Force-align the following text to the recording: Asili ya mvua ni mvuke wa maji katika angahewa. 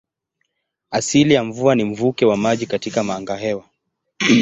Asili 0.91 1.33
ya 1.33 1.43
mvua 1.43 1.75
ni 1.75 1.83
mvuke 1.83 2.25
wa 2.25 2.37
maji 2.37 2.65
katika 2.65 3.01
angahewa. 3.15 3.63